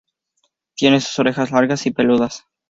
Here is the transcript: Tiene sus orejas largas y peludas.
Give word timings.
Tiene 0.75 0.99
sus 0.99 1.19
orejas 1.19 1.51
largas 1.51 1.85
y 1.85 1.91
peludas. 1.91 2.45